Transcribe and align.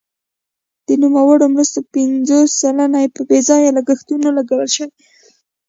د 0.87 0.89
نوموړو 1.03 1.45
مرستو 1.55 1.79
پنځوس 1.93 2.49
سلنه 2.61 2.99
په 3.15 3.21
بې 3.29 3.39
ځایه 3.49 3.69
لګښتونو 3.77 4.27
لګول 4.37 4.67
شوي. 4.75 4.93